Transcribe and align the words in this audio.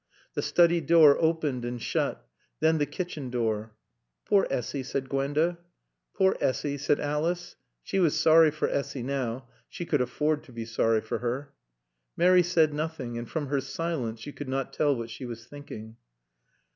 The 0.33 0.41
study 0.41 0.81
door 0.81 1.15
opened 1.21 1.63
and 1.63 1.79
shut. 1.79 2.25
Then 2.59 2.79
the 2.79 2.87
kitchen 2.87 3.29
door. 3.29 3.75
"Poor 4.25 4.47
Essy," 4.49 4.81
said 4.81 5.07
Gwenda. 5.09 5.59
"Poor 6.15 6.35
Essy," 6.41 6.79
said 6.79 6.99
Alice. 6.99 7.55
She 7.83 7.99
was 7.99 8.19
sorry 8.19 8.49
for 8.49 8.67
Essy 8.67 9.03
now. 9.03 9.47
She 9.69 9.85
could 9.85 10.01
afford 10.01 10.43
to 10.45 10.51
be 10.51 10.65
sorry 10.65 11.01
for 11.01 11.19
her. 11.19 11.53
Mary 12.17 12.41
said 12.41 12.73
nothing, 12.73 13.15
and 13.19 13.29
from 13.29 13.45
her 13.49 13.61
silence 13.61 14.25
you 14.25 14.33
could 14.33 14.49
not 14.49 14.73
tell 14.73 14.95
what 14.95 15.11
she 15.11 15.25
was 15.27 15.45
thinking. 15.45 15.97